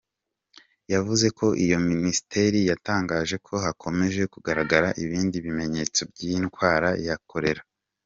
Yavuze 0.93 1.27
ko 1.37 1.45
iyo 1.65 1.77
Minisiteri 1.89 2.59
yatangaje 2.69 3.35
ko 3.45 3.53
hakomeje 3.65 4.21
kugaragara 4.33 4.87
ibindi 5.03 5.37
bimenyetso 5.45 5.99
by’indwara 6.11 6.89
ya 7.07 7.15
Cholera. 7.29 7.63